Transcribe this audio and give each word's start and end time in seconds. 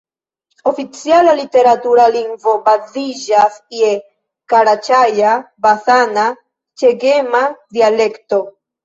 Oficiala 0.69 1.33
literatura 1.39 2.05
lingvo 2.15 2.53
baziĝas 2.69 3.59
je 3.81 3.91
karaĉaja-basana-ĉegema 4.55 7.43
dialekto. 7.79 8.41